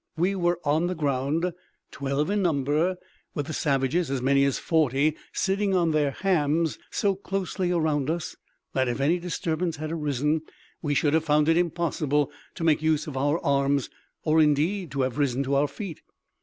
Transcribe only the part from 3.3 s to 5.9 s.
with the savages, as many as forty, sitting